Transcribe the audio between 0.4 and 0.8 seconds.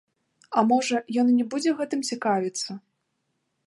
А